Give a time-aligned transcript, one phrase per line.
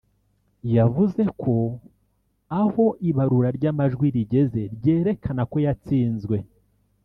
[0.75, 1.53] yavuze ko
[2.61, 6.37] aho ibarura ry’amajwi rigeze ryerekana ko yatsinzwe